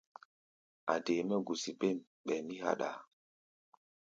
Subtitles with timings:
[0.93, 2.97] A̧ dee mɛ́ gusi bêm, ɓɛɛ mí háɗʼaa.